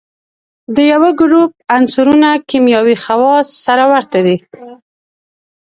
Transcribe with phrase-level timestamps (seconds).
[0.75, 4.37] د یوه ګروپ عنصرونه کیمیاوي خواص سره ورته دي.